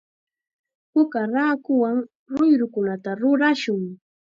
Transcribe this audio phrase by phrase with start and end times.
[0.91, 1.97] Puka raakuwan
[2.35, 3.83] ruyrukunata rurashun.